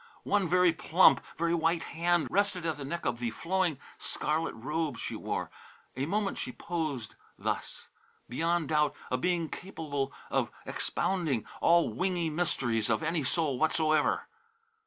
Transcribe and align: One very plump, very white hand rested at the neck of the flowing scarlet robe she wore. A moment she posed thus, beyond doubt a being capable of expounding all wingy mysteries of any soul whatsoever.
One 0.23 0.49
very 0.49 0.73
plump, 0.73 1.21
very 1.37 1.53
white 1.53 1.83
hand 1.83 2.27
rested 2.31 2.65
at 2.65 2.77
the 2.77 2.83
neck 2.83 3.05
of 3.05 3.19
the 3.19 3.29
flowing 3.29 3.77
scarlet 3.99 4.55
robe 4.55 4.97
she 4.97 5.15
wore. 5.15 5.51
A 5.95 6.07
moment 6.07 6.39
she 6.39 6.51
posed 6.51 7.13
thus, 7.37 7.89
beyond 8.27 8.69
doubt 8.69 8.95
a 9.11 9.19
being 9.19 9.47
capable 9.47 10.11
of 10.31 10.49
expounding 10.65 11.45
all 11.61 11.93
wingy 11.93 12.31
mysteries 12.31 12.89
of 12.89 13.03
any 13.03 13.23
soul 13.23 13.59
whatsoever. 13.59 14.25